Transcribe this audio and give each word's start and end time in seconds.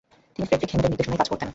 তিনি 0.35 0.45
ফ্রেডরিখ 0.49 0.69
হোমেলের 0.71 0.91
নির্দেশনায় 0.91 1.19
কাজ 1.21 1.27
করতেন। 1.31 1.49